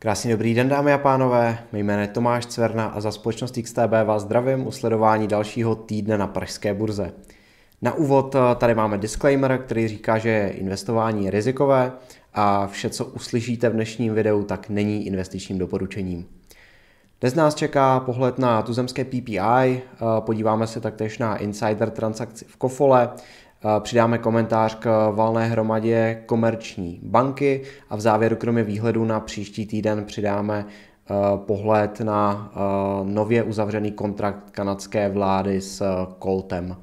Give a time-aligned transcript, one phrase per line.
[0.00, 1.58] Krásný dobrý den, dámy a pánové.
[1.72, 6.18] Mé jméno je Tomáš Cverna a za společnost XTB vás zdravím u sledování dalšího týdne
[6.18, 7.12] na pražské burze.
[7.82, 11.92] Na úvod eh, tady máme disclaimer, který říká, že investování je rizikové
[12.34, 16.26] a vše, co uslyšíte v dnešním videu, tak není investičním doporučením.
[17.20, 19.80] Dnes nás čeká pohled na tuzemské PPI, eh,
[20.20, 23.10] podíváme se taktéž na insider transakci v Kofole,
[23.80, 30.04] přidáme komentář k valné hromadě komerční banky a v závěru kromě výhledu na příští týden
[30.04, 32.52] přidáme eh, pohled na
[33.04, 35.82] nově uzavřený kontrakt kanadské vlády s
[36.22, 36.76] Coltem.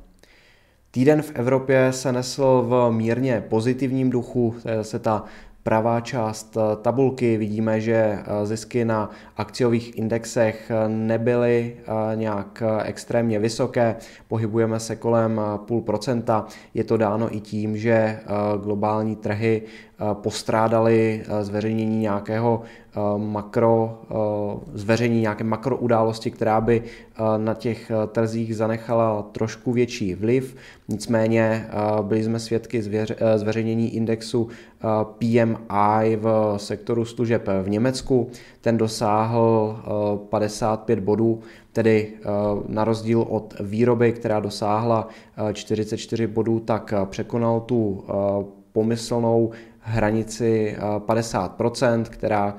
[0.92, 5.24] Týden v Evropě se nesl v mírně pozitivním duchu, se ta
[5.66, 11.76] pravá část eh, tabulky vidíme, že eh, zisky na akciových indexech eh, nebyly
[12.16, 13.96] nějak extrémně vysoké,
[14.28, 16.46] pohybujeme se kolem půl procenta.
[16.74, 18.20] Je to dáno i tím, že
[18.64, 19.62] globální trhy
[20.14, 22.62] postrádali zveřejnění nějakého
[23.18, 24.02] makro,
[24.74, 26.84] zveřejnění nějaké makroudálosti, která by
[27.38, 30.56] na těch trzích zanechala trošku větší vliv.
[30.88, 31.70] Nicméně
[32.02, 32.84] byli jsme svědky
[33.36, 34.48] zveřejnění indexu
[35.18, 38.30] PMI v sektoru služeb v Německu.
[38.62, 39.80] Ten dosáhl
[40.30, 41.40] 55 bodů,
[41.74, 42.14] tedy
[42.68, 45.08] na rozdíl od výroby, která dosáhla
[45.54, 48.04] 44 bodů, tak překonal tu
[48.72, 52.58] pomyslnou hranici 50%, která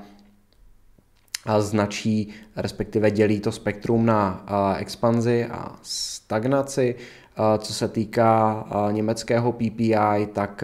[1.59, 4.45] značí, respektive dělí to spektrum na
[4.77, 6.95] expanzi a stagnaci.
[7.57, 10.63] Co se týká německého PPI, tak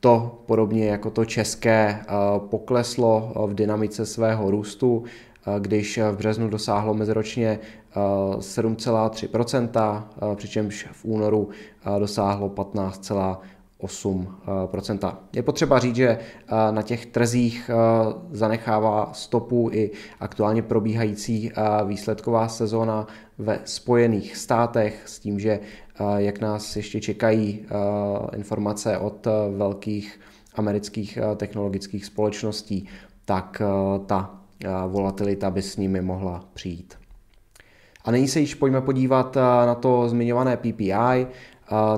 [0.00, 2.04] to podobně jako to české
[2.38, 5.04] pokleslo v dynamice svého růstu,
[5.58, 7.58] když v březnu dosáhlo meziročně
[8.38, 10.02] 7,3%,
[10.34, 11.48] přičemž v únoru
[11.98, 12.48] dosáhlo
[13.80, 15.16] 8%.
[15.32, 16.18] Je potřeba říct, že eh,
[16.70, 17.74] na těch trzích eh,
[18.30, 23.06] zanechává stopu i aktuálně probíhající eh, výsledková sezóna
[23.38, 25.60] ve Spojených státech s tím, že
[26.16, 27.66] jak nás ještě čekají
[28.36, 29.26] informace od
[29.56, 30.20] velkých
[30.54, 32.88] amerických technologických společností,
[33.24, 33.62] tak
[34.06, 34.40] ta
[34.86, 36.94] volatilita by s nimi mohla přijít.
[38.04, 39.36] A nyní se již pojďme podívat
[39.66, 41.26] na to zmiňované PPI.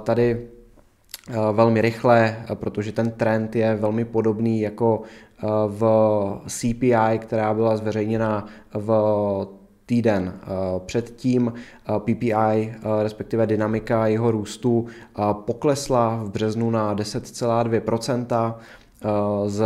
[0.02, 0.48] Tady
[1.52, 5.82] velmi rychle, eh, protože ten trend je velmi podobný jako eh, v
[6.46, 10.40] CPI, která byla zveřejněna v týden
[10.86, 11.52] předtím.
[11.98, 14.86] PPI, respektive dynamika jeho růstu,
[15.32, 18.54] poklesla v březnu na 10,2%
[19.46, 19.62] z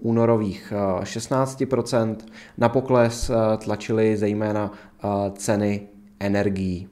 [0.00, 2.16] únorových 16%.
[2.58, 4.72] Na pokles tlačily zejména
[5.36, 5.88] ceny
[6.20, 6.88] energií.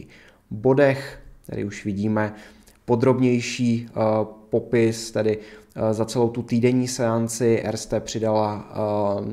[0.50, 2.34] bodech, tady už vidíme
[2.84, 3.88] podrobnější
[4.50, 5.38] popis, tedy
[5.90, 8.64] za celou tu týdenní seanci RST přidala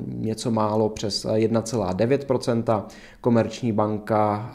[0.07, 2.83] něco málo přes 1,9%,
[3.21, 4.51] Komerční banka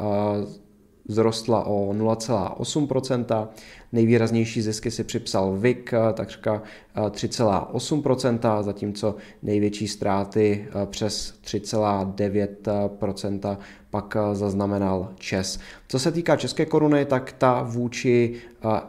[1.08, 3.48] vzrostla o 0,8%,
[3.92, 6.62] nejvýraznější zisky si připsal VIK, takřka
[6.96, 13.56] 3,8%, zatímco největší ztráty přes 3,9%
[13.90, 15.58] pak zaznamenal ČES.
[15.88, 18.34] Co se týká české koruny, tak ta vůči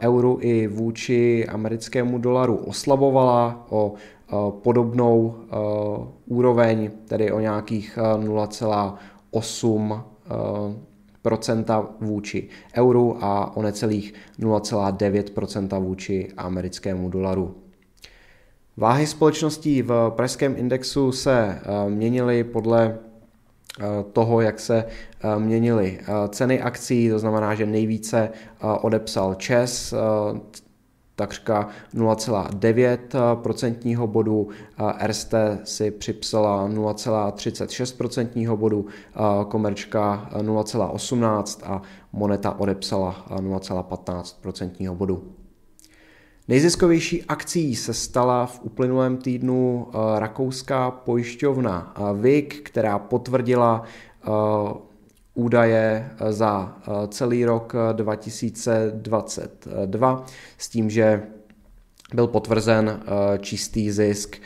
[0.00, 3.94] euru i vůči americkému dolaru oslabovala o
[4.62, 5.34] podobnou
[6.26, 8.96] úroveň, tedy o nějakých 0,8
[9.30, 10.93] procenta
[12.00, 17.54] vůči euru a o necelých 0,9% vůči americkému dolaru.
[18.76, 22.98] Váhy společností v pražském indexu se eh, měnily podle
[23.80, 25.98] eh, toho, jak se eh, měnily
[26.28, 28.30] ceny akcí, to znamená, že nejvíce
[28.80, 29.94] odepsal ČES,
[31.16, 34.48] takřka 0,9% bodu,
[35.06, 38.86] RST si připsala 0,36% bodu,
[39.48, 41.82] komerčka 0,18% a
[42.12, 45.32] moneta odepsala 0,15% bodu.
[46.48, 49.88] Nejziskovější akcí se stala v uplynulém týdnu
[50.18, 53.82] rakouská pojišťovna VIK, která potvrdila
[55.34, 61.22] údaje eh, za eh, celý rok 2022 eh, s tím, že
[62.14, 63.00] byl potvrzen
[63.40, 64.36] čistý zisk,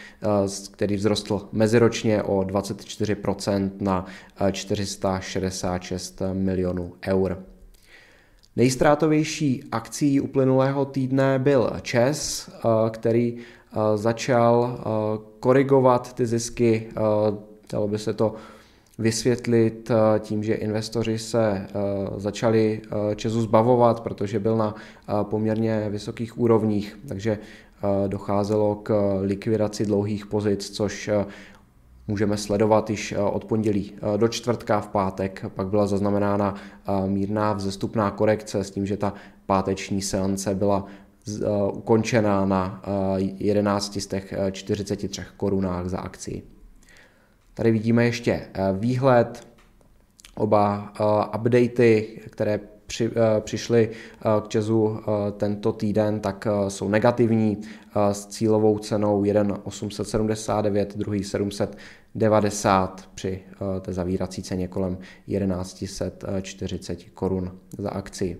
[0.70, 4.06] který vzrostl meziročně o 24% na
[4.52, 7.42] 466 milionů eur.
[8.56, 12.50] Nejstrátovější akcí uplynulého týdne byl ČES,
[12.90, 13.36] který
[13.94, 14.80] začal
[15.40, 16.88] korigovat ty zisky,
[17.72, 18.34] dalo by se to
[18.98, 21.66] vysvětlit tím, že investoři se
[22.16, 22.80] začali
[23.16, 24.74] Česu zbavovat, protože byl na
[25.22, 27.38] poměrně vysokých úrovních, takže
[28.06, 31.10] docházelo k likvidaci dlouhých pozic, což
[32.08, 35.44] můžeme sledovat již od pondělí do čtvrtka v pátek.
[35.54, 36.54] Pak byla zaznamenána
[37.06, 39.14] mírná vzestupná korekce s tím, že ta
[39.46, 40.84] páteční seance byla
[41.72, 42.82] ukončena na
[43.18, 46.42] 11 z těch 43 korunách za akci.
[47.58, 49.48] Tady vidíme ještě výhled,
[50.34, 50.92] oba
[51.34, 53.10] updaty, které při,
[53.40, 53.90] přišly
[54.42, 54.98] k Česu
[55.36, 57.58] tento týden, tak jsou negativní
[58.12, 63.42] s cílovou cenou 1,879, druhý 790 při
[63.80, 68.36] té zavírací ceně kolem 1140 korun za akci.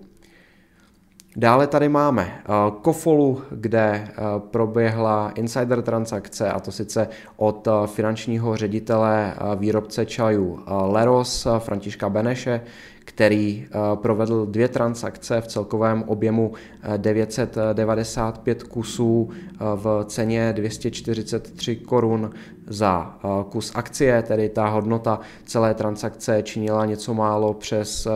[1.37, 2.43] Dále tady máme
[2.83, 4.09] Kofolu, kde
[4.39, 12.61] proběhla insider transakce, a to sice od finančního ředitele výrobce čajů Leros Františka Beneše,
[13.09, 16.53] který eh, provedl dvě transakce v celkovém objemu
[16.97, 19.35] 995 eh, kusů eh,
[19.75, 22.31] v ceně 243 korun
[22.67, 23.19] za
[23.51, 28.09] kus akcie, tedy ta hodnota celé transakce činila něco málo přes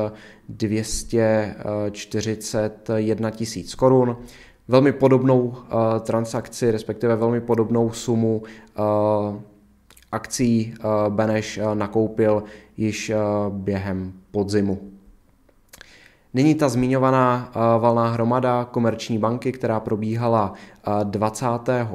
[0.49, 4.17] 241 tisíc korun.
[4.69, 5.55] Velmi podobnou
[6.00, 8.43] transakci, respektive velmi podobnou sumu
[10.12, 10.75] akcí
[11.09, 12.43] Beneš nakoupil
[12.76, 13.12] již
[13.50, 14.92] během podzimu.
[16.34, 20.52] Nyní ta zmiňovaná valná hromada komerční banky, která probíhala
[21.05, 21.46] 20.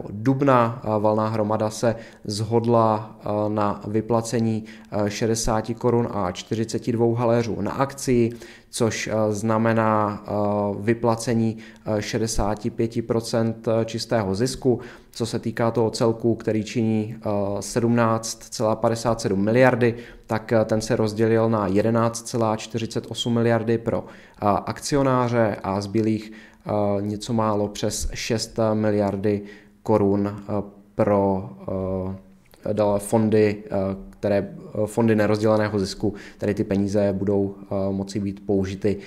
[0.10, 0.82] dubna.
[1.00, 3.16] Valná hromada se zhodla
[3.48, 4.66] na vyplacení
[5.08, 8.30] 60 korun a 42 haléřů na akci,
[8.70, 10.24] což znamená
[10.80, 11.58] vyplacení
[11.98, 13.54] 65%
[13.86, 14.80] čistého zisku,
[15.12, 17.16] co se týká toho celku, který činí
[17.60, 19.96] 17,57 miliardy,
[20.28, 24.06] tak ten se rozdělil na 11,48 miliardy pro
[24.42, 26.32] akcionáře a zbylých
[27.02, 29.42] něco málo přes 6 miliardy
[29.84, 30.44] korun
[30.96, 31.50] pro
[32.98, 33.64] fondy,
[34.10, 34.56] které
[34.86, 37.56] fondy nerozděleného zisku, tedy ty peníze budou
[37.92, 38.98] moci být použity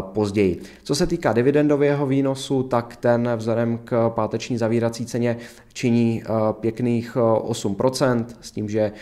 [0.00, 0.60] později.
[0.82, 5.36] Co se týká dividendového výnosu, tak ten vzhledem k páteční zavírací ceně
[5.72, 6.22] činí
[6.60, 8.92] pěkných 8%, s tím, že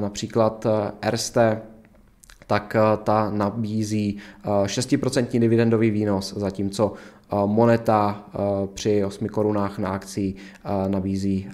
[0.00, 0.66] například
[1.00, 1.62] Erste
[2.46, 6.92] tak ta nabízí 6% dividendový výnos, zatímco
[7.46, 8.24] Moneta
[8.74, 10.36] při 8 korunách na akcí
[10.88, 11.48] nabízí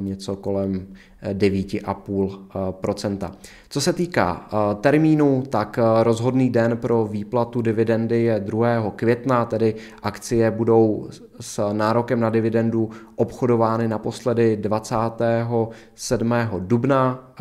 [0.00, 0.86] něco kolem
[1.32, 3.30] 9,5%.
[3.68, 4.48] Co se týká
[4.80, 8.90] termínu, tak rozhodný den pro výplatu dividendy je 2.
[8.96, 11.08] května, tedy akcie budou
[11.40, 16.34] s nárokem na dividendu obchodovány naposledy 27.
[16.58, 17.32] dubna.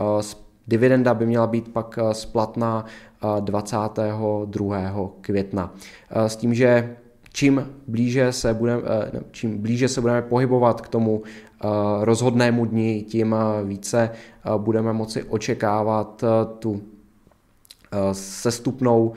[0.68, 2.86] Dividenda by měla být pak splatná
[3.40, 5.12] 22.
[5.22, 5.74] května.
[6.12, 6.96] S tím, že
[7.36, 11.28] čím blíže se budeme, eh, čím blíže se budeme pohybovat k tomu eh,
[12.02, 14.10] rozhodnému dni, tím eh, více
[14.58, 16.24] budeme moci očekávat
[16.60, 16.82] tu
[18.12, 19.14] sestupnou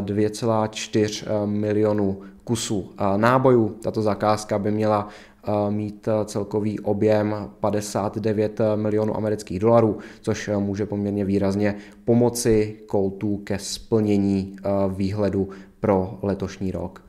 [0.00, 3.68] 2,4 eh, milionů kusů eh, nábojů.
[3.68, 11.24] Tato zakázka by měla eh, mít celkový objem 59 milionů amerických dolarů, což může poměrně
[11.24, 14.56] výrazně pomoci Coltu ke splnění
[14.88, 15.48] výhledu
[15.80, 17.04] pro letošní rok.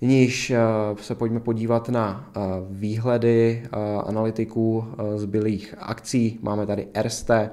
[0.00, 0.30] Nyní
[0.96, 2.32] se pojďme podívat na
[2.70, 3.62] výhledy
[4.06, 4.84] analytiků
[5.16, 6.38] zbylých akcí.
[6.42, 7.50] Máme tady Erste,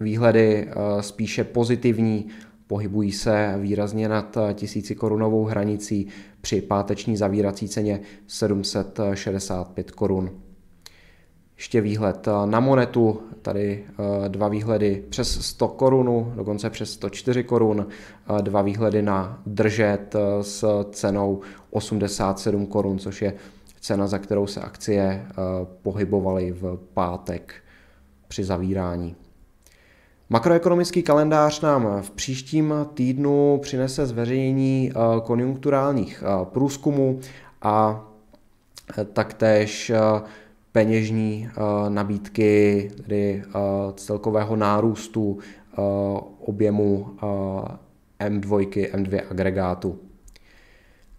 [0.00, 2.28] výhledy eh, spíše pozitivní,
[2.66, 6.06] pohybují se výrazně nad eh, tisíci korunovou hranicí
[6.40, 10.30] při páteční zavírací ceně 765 korun.
[11.58, 13.84] Ještě výhled eh, na monetu, tady
[14.28, 17.86] dva výhledy přes 100 korun, dokonce přes 104 korun,
[18.40, 23.34] dva výhledy na držet s cenou 87 korun, což je
[23.80, 25.26] cena, za kterou se akcie
[25.82, 27.54] pohybovaly v pátek
[28.28, 29.16] při zavírání.
[30.30, 37.20] Makroekonomický kalendář nám v příštím týdnu přinese zveřejnění konjunkturálních průzkumů
[37.62, 38.04] a
[39.12, 39.92] taktéž
[40.72, 41.48] peněžní
[41.88, 43.42] nabídky, tedy
[43.94, 45.38] celkového nárůstu
[46.40, 47.16] objemu
[48.20, 49.98] M2, M2 agregátu.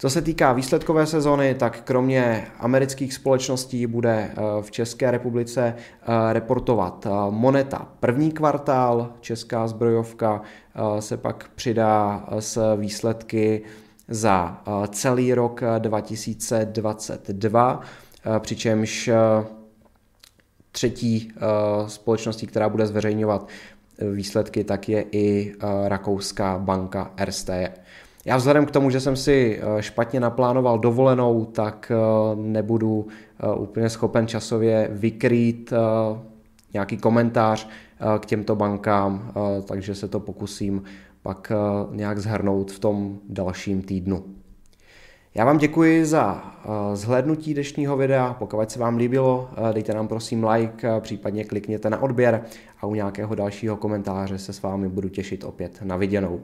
[0.01, 5.75] Co se týká výsledkové sezony, tak kromě amerických společností bude v České republice
[6.31, 10.41] reportovat Moneta první kvartál, česká zbrojovka
[10.99, 13.61] se pak přidá s výsledky
[14.07, 17.81] za celý rok 2022,
[18.39, 19.09] přičemž
[20.71, 21.31] třetí
[21.87, 23.47] společností, která bude zveřejňovat
[24.13, 27.73] výsledky, tak je i rakouská banka Erste.
[28.25, 31.91] Já vzhledem k tomu, že jsem si špatně naplánoval dovolenou, tak
[32.35, 33.07] nebudu
[33.57, 35.73] úplně schopen časově vykrýt
[36.73, 37.67] nějaký komentář
[38.19, 39.33] k těmto bankám,
[39.65, 40.83] takže se to pokusím
[41.21, 41.51] pak
[41.91, 44.23] nějak zhrnout v tom dalším týdnu.
[45.35, 46.43] Já vám děkuji za
[46.93, 52.43] zhlédnutí dnešního videa, pokud se vám líbilo, dejte nám prosím like, případně klikněte na odběr
[52.81, 56.41] a u nějakého dalšího komentáře se s vámi budu těšit opět na viděnou.